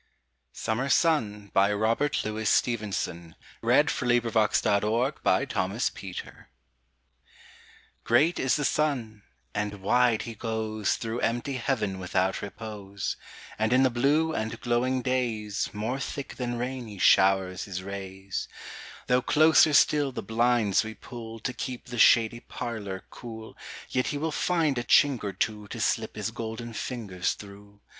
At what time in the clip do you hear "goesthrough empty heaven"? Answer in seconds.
10.33-11.99